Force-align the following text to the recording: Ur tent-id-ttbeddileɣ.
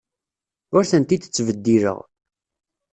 Ur 0.75 0.83
tent-id-ttbeddileɣ. 0.91 1.99